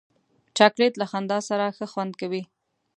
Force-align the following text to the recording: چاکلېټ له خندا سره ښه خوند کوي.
چاکلېټ 0.57 0.93
له 1.01 1.05
خندا 1.11 1.39
سره 1.49 1.65
ښه 1.77 1.85
خوند 1.91 2.13
کوي. 2.21 2.43